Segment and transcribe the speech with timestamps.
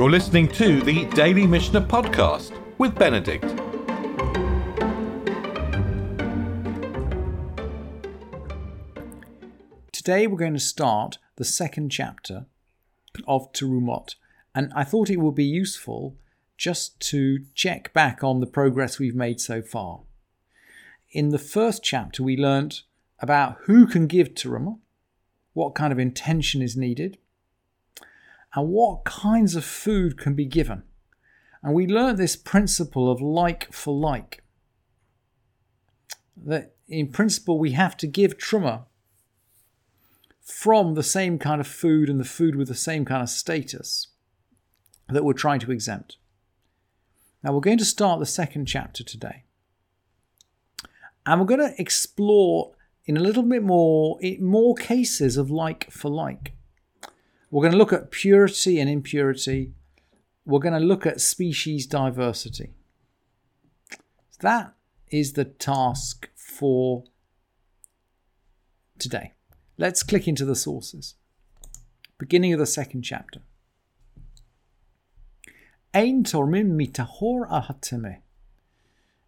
[0.00, 3.44] You're listening to the Daily Mishnah Podcast with Benedict.
[9.92, 12.46] Today we're going to start the second chapter
[13.28, 14.14] of Terumot,
[14.54, 16.16] and I thought it would be useful
[16.56, 20.00] just to check back on the progress we've made so far.
[21.10, 22.84] In the first chapter, we learnt
[23.18, 24.78] about who can give Terumah,
[25.52, 27.18] what kind of intention is needed,
[28.54, 30.82] and what kinds of food can be given.
[31.62, 34.42] And we learnt this principle of like for like.
[36.36, 38.84] That in principle, we have to give Truma
[40.42, 44.08] from the same kind of food and the food with the same kind of status
[45.08, 46.16] that we're trying to exempt.
[47.42, 49.44] Now, we're going to start the second chapter today.
[51.24, 52.74] And we're going to explore
[53.06, 56.54] in a little bit more, more cases of like for like.
[57.50, 59.72] We're going to look at purity and impurity.
[60.44, 62.74] We're going to look at species diversity.
[64.40, 64.74] That
[65.08, 67.04] is the task for
[68.98, 69.32] today.
[69.76, 71.14] Let's click into the sources.
[72.18, 73.40] Beginning of the second chapter.
[75.92, 78.18] Ein tormim mitahor ahateme.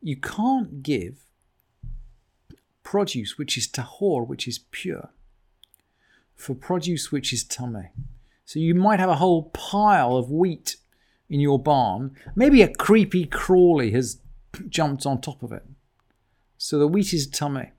[0.00, 1.28] You can't give
[2.82, 5.10] produce which is tahor, which is pure,
[6.38, 7.88] for produce which is tame.
[8.46, 10.76] So you might have a whole pile of wheat
[11.28, 12.16] in your barn.
[12.34, 14.20] Maybe a creepy crawly has
[14.68, 15.64] jumped on top of it.
[16.56, 17.72] So the wheat is tame.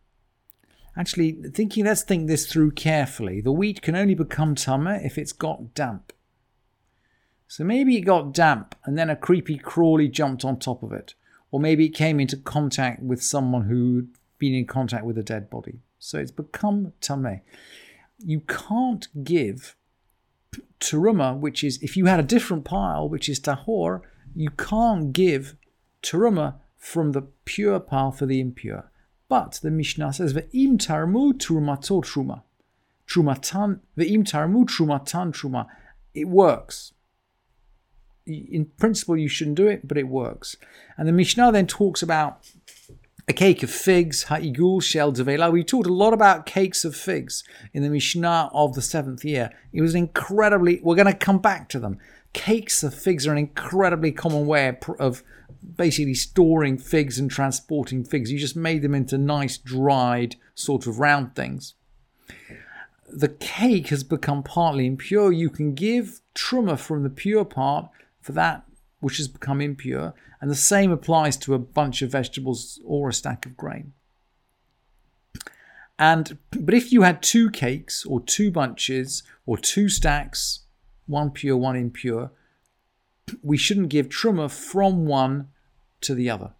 [0.96, 3.40] Actually, thinking, let's think this through carefully.
[3.42, 6.12] The wheat can only become tame if it's got damp.
[7.48, 11.16] So maybe it got damp and then a creepy crawly jumped on top of it.
[11.50, 15.50] Or maybe it came into contact with someone who'd been in contact with a dead
[15.50, 15.80] body.
[15.98, 17.42] So it's become tame.
[18.20, 19.75] You can't give
[20.80, 24.02] teruma, which is if you had a different pile, which is tahor,
[24.36, 25.56] you can't give
[26.03, 28.91] teruma from the pure pile for the impure.
[29.28, 32.44] But the Mishnah says, "Ve'im tarmu trumatot truma,
[33.07, 35.68] trumatan ve'im tarmu trumatan truma."
[36.13, 36.94] It works
[38.25, 40.56] in principle you shouldn't do it, but it works.
[40.97, 42.50] And the Mishnah then talks about
[43.29, 45.51] a cake of figs, ha'igul shel devela.
[45.51, 49.51] We talked a lot about cakes of figs in the Mishnah of the seventh year.
[49.72, 52.00] It was incredibly, we're going to come back to them.
[52.34, 55.23] Cakes of figs are an incredibly common way of
[55.78, 58.31] basically storing figs and transporting figs.
[58.31, 61.75] You just made them into nice, dried, sort of round things.
[63.07, 65.31] The cake has become partly impure.
[65.31, 67.89] You can give truma from the pure part
[68.22, 68.63] for that
[69.00, 73.14] which has become impure, and the same applies to a bunch of vegetables or a
[73.14, 73.94] stack of grain.
[75.98, 80.62] And but if you had two cakes or two bunches or two stacks,
[81.08, 82.32] one pure, one impure,
[83.44, 85.50] we shouldn't give truma from one
[86.02, 86.54] to the other.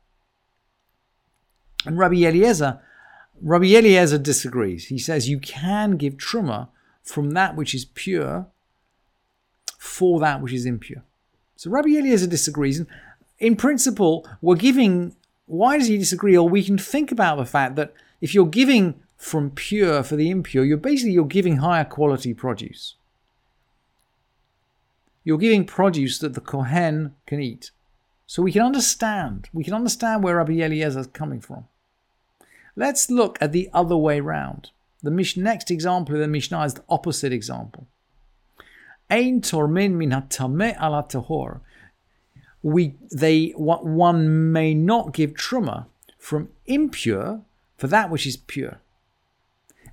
[1.86, 2.82] And Rabbi Eliezer,
[3.42, 4.88] Rabbi Eliezer disagrees.
[4.88, 6.68] He says you can give truma
[7.02, 8.48] from that which is pure
[9.78, 11.04] for that which is impure.
[11.60, 12.80] So Rabbi Eliezer disagrees.
[12.80, 12.88] And
[13.38, 15.18] in principle, we're giving.
[15.46, 16.38] Why does he disagree?
[16.38, 20.30] Or we can think about the fact that if you're giving from pure for the
[20.30, 22.96] impure, you're basically you're giving higher quality produce.
[25.26, 27.72] You're giving produce that the Kohen can eat.
[28.26, 29.50] So we can understand.
[29.52, 31.66] We can understand where Rabbi Eliezer is coming from.
[32.78, 34.70] Let's look at the other way round.
[35.04, 37.86] The next example of the Mishnah is the opposite example.
[39.10, 41.62] Ein tormin min hatame ala tahor.
[42.62, 45.86] We they one may not give truma
[46.18, 47.42] from impure
[47.78, 48.80] for that which is pure.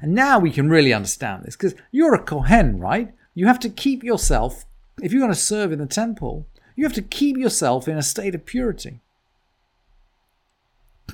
[0.03, 3.15] And now we can really understand this because you're a kohen, right?
[3.35, 4.67] You have to keep yourself
[5.03, 6.47] if you're going to serve in the temple.
[6.75, 9.01] You have to keep yourself in a state of purity.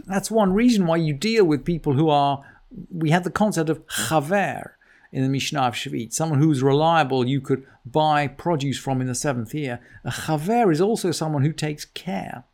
[0.07, 2.45] That's one reason why you deal with people who are.
[2.91, 4.71] We have the concept of chaver,
[5.13, 9.15] in the Mishnah of Shvit, someone who's reliable you could buy produce from in the
[9.15, 9.81] seventh year.
[10.05, 12.45] A chaver is also someone who takes care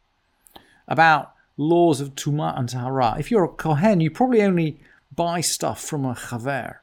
[0.88, 3.17] about laws of Tuma and Tahara.
[3.19, 4.81] If you're a Kohen, you probably only
[5.15, 6.77] buy stuff from a chaver.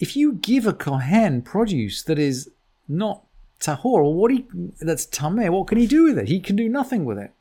[0.00, 2.50] If you give a Kohen produce that is
[2.88, 3.24] not
[3.60, 4.46] tahor, what he,
[4.80, 6.28] that's tameh, what can he do with it?
[6.28, 7.32] He can do nothing with it.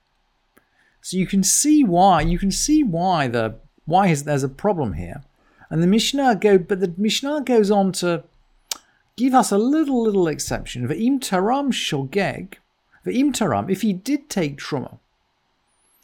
[1.01, 3.55] So you can see why you can see why the
[3.85, 5.23] why there's a problem here.
[5.73, 8.25] And the Mishnah go, but the Mishnah goes on to
[9.15, 10.87] give us a little, little exception.
[10.87, 12.57] V'im taram shogeg,
[13.03, 14.99] v'im taram, if he did take truma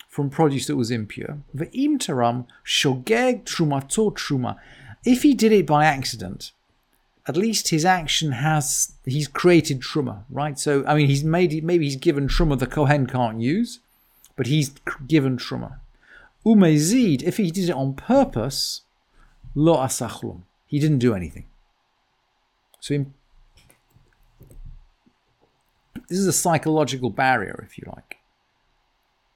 [0.08, 4.58] from produce that was impure, v'im taram shogeg trumato truma,
[5.06, 6.52] if he did it by accident,
[7.28, 10.58] at least his action has he's created truma, right?
[10.58, 13.82] So I mean, he's made maybe he's given truma the kohen can't use,
[14.36, 14.72] but he's
[15.06, 15.76] given truma.
[16.44, 18.82] Umezid, if he did it on purpose,
[19.60, 21.46] lo asachlum, he didn't do anything.
[22.80, 23.14] So in,
[26.08, 28.18] this is a psychological barrier, if you like.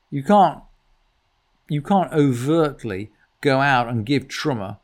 [0.10, 0.62] You can't
[1.70, 3.12] you can't overtly
[3.42, 4.78] go out and give truma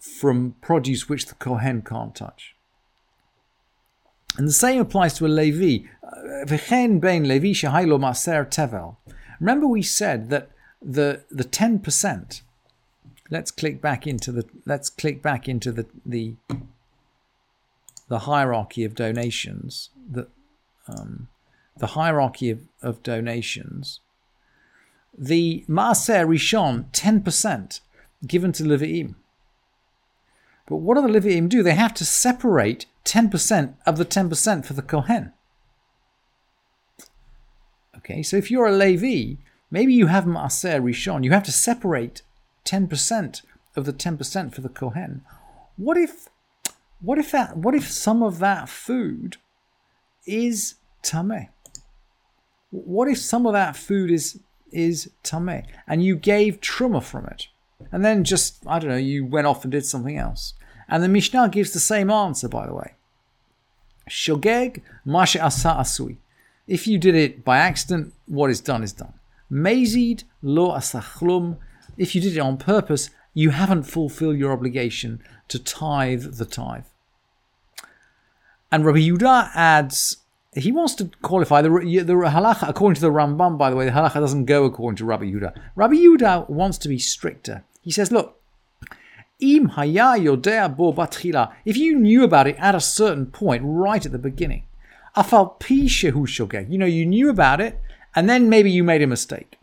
[0.00, 2.54] from produce which the Kohen can't touch.
[4.36, 5.86] And the same applies to a Levi.
[6.02, 6.44] Uh,
[8.44, 8.96] tevel.
[9.40, 10.50] Remember we said that
[10.82, 12.42] the the 10%,
[13.30, 16.34] let's click back into the let's click back into the the
[18.08, 20.28] the hierarchy of donations, the
[20.88, 21.28] um,
[21.76, 24.00] the hierarchy of, of donations.
[25.18, 27.80] The Maaser Rishon, 10%
[28.26, 29.14] given to Levi'im.
[30.66, 31.62] But what do the Levi'im do?
[31.62, 35.32] They have to separate 10% of the 10% for the Kohen.
[37.96, 39.40] Okay, so if you're a Levi,
[39.70, 42.22] maybe you have Maaser Rishon, you have to separate
[42.66, 43.42] 10%
[43.74, 45.22] of the 10% for the Kohen.
[45.76, 46.28] What if
[47.00, 49.36] what if that what if some of that food
[50.26, 51.48] is tameh?
[52.70, 54.40] What if some of that food is
[54.72, 57.48] is tameh and you gave truma from it?
[57.92, 60.54] And then just, I don't know, you went off and did something else.
[60.88, 62.94] And the Mishnah gives the same answer, by the way.
[64.08, 66.16] Shogeg mashe asa asui.
[66.66, 69.14] If you did it by accident, what is done is done.
[69.50, 71.58] Mazid lo asachlum.
[71.96, 76.84] If you did it on purpose, you haven't fulfilled your obligation to tithe the tithe.
[78.72, 80.18] And Rabbi Yudah adds,
[80.54, 83.90] he wants to qualify the, the halacha, according to the Rambam, by the way, the
[83.90, 85.52] halacha doesn't go according to Rabbi Yudah.
[85.74, 87.62] Rabbi Yudah wants to be stricter.
[87.82, 88.40] He says, look,
[89.38, 89.66] if
[91.76, 94.64] you knew about it at a certain point, right at the beginning,
[95.14, 97.78] afal pi shehu you know, you knew about it,
[98.14, 99.58] and then maybe you made a mistake.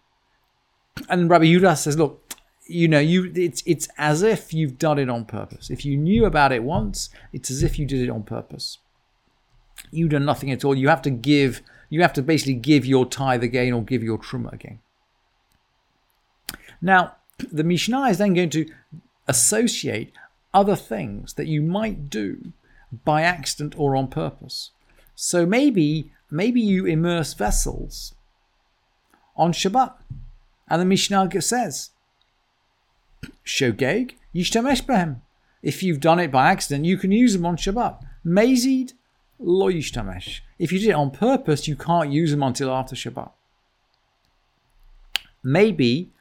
[1.10, 2.23] And Rabbi Yudah says, look,
[2.66, 5.70] you know, you it's it's as if you've done it on purpose.
[5.70, 8.78] If you knew about it once, it's as if you did it on purpose.
[9.92, 10.76] You've done nothing at all.
[10.76, 11.62] You have to give.
[11.90, 14.80] You have to basically give your tithe again or give your truma again.
[16.82, 17.16] Now,
[17.52, 18.66] the Mishnah is then going to
[19.28, 20.12] associate
[20.54, 22.54] other things that you might do
[23.06, 24.72] by accident or on purpose.
[25.16, 28.16] So maybe maybe you immerse vessels
[29.36, 29.94] on Shabbat,
[30.68, 31.92] and the Mishnah says,
[33.46, 35.22] "Shogeg yishtamesh behem."
[35.62, 38.04] If you've done it by accident, you can use them on Shabbat.
[38.26, 38.94] Mazid
[39.40, 40.42] lo yishtamesh.
[40.60, 43.32] If you did it on purpose, you can't use them until after Shabbat.
[45.44, 46.12] Maybe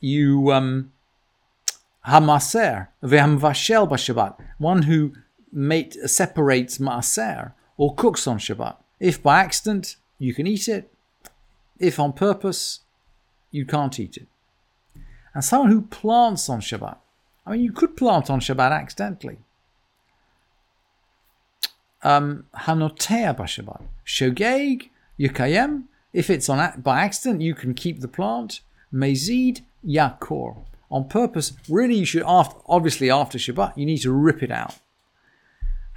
[0.00, 0.92] you um,
[2.06, 5.12] hamaser vehamvashel b'Shabbat, one who
[5.52, 8.76] mate, separates maaser or cooks on Shabbat.
[9.00, 10.92] If by accident, you can eat it.
[11.78, 12.80] If on purpose,
[13.50, 14.28] you can't eat it.
[15.36, 16.96] And someone who plants on Shabbat.
[17.44, 19.36] I mean, you could plant on Shabbat accidentally.
[22.02, 23.82] Um, hanotea b'Shabbat.
[24.06, 24.88] Shogeg,
[25.20, 25.82] yukayem.
[26.14, 28.60] If it's on by accident, you can keep the plant.
[28.90, 30.56] Mezid, yakor.
[30.90, 34.76] On purpose, really, you should, after, obviously, after Shabbat, you need to rip it out.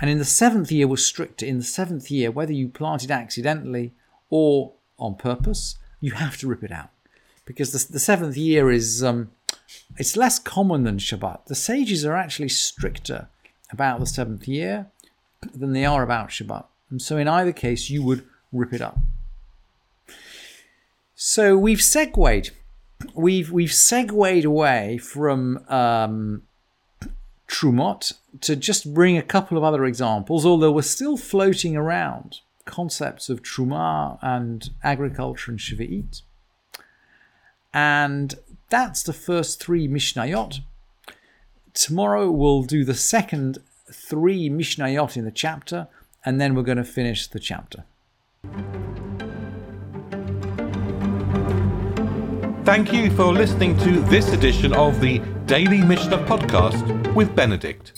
[0.01, 1.46] And in the seventh year was stricter.
[1.46, 3.93] In the seventh year, whether you planted accidentally
[4.29, 6.89] or on purpose, you have to rip it out.
[7.50, 9.32] Because the, the seventh year is um,
[9.98, 11.48] it's less common than Shabbat.
[11.48, 13.27] The sages are actually stricter
[13.72, 14.86] about the seventh year
[15.56, 16.65] than they are about Shabbat.
[16.91, 19.00] And so in either case, you would rip it up.
[21.15, 22.51] So we've segued
[23.15, 26.44] we've we've segued away from um,
[27.48, 33.27] Trumot to just bring a couple of other examples, although we're still floating around concepts
[33.27, 36.22] of Truma and agriculture and Shvi'it.
[37.73, 38.35] And
[38.69, 40.59] that's the first three Mishnayot.
[41.73, 43.59] Tomorrow we'll do the second
[43.91, 45.88] three Mishnayot in the chapter,
[46.25, 47.83] and then we're going to finish the chapter.
[52.65, 57.93] Thank you for listening to this edition of the Daily Mishnah Podcast with Benedict.